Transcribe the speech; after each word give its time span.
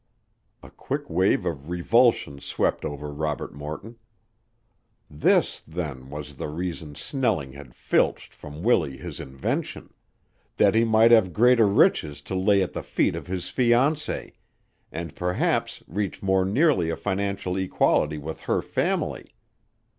A 0.63 0.71
quick 0.71 1.11
wave 1.11 1.45
of 1.45 1.69
revulsion 1.69 2.39
swept 2.39 2.83
over 2.85 3.13
Robert 3.13 3.53
Morton. 3.53 3.97
This, 5.11 5.59
then, 5.59 6.09
was 6.09 6.37
the 6.37 6.47
reason 6.47 6.95
Snelling 6.95 7.53
had 7.53 7.75
filched 7.75 8.33
from 8.33 8.63
Willie 8.63 8.97
his 8.97 9.19
invention, 9.19 9.93
that 10.57 10.73
he 10.73 10.83
might 10.85 11.11
have 11.11 11.33
greater 11.33 11.67
riches 11.67 12.19
to 12.23 12.33
lay 12.35 12.63
at 12.63 12.73
the 12.73 12.81
feet 12.81 13.15
of 13.15 13.27
his 13.27 13.43
fiancée, 13.51 14.33
and 14.91 15.15
perhaps 15.15 15.83
reach 15.85 16.23
more 16.23 16.45
nearly 16.45 16.89
a 16.89 16.97
financial 16.97 17.55
equality 17.55 18.17
with 18.17 18.41
her 18.41 18.63
family. 18.63 19.35